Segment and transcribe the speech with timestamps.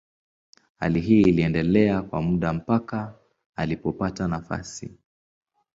[0.79, 3.15] Hali hii iliendelea kwa muda mpaka
[3.55, 4.97] alipopata nafasi.